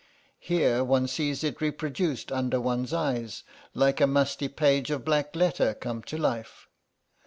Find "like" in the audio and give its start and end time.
3.75-4.01